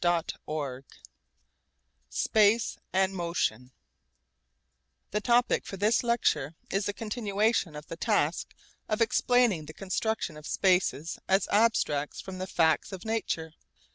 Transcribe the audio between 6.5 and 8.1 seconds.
is the continuation of the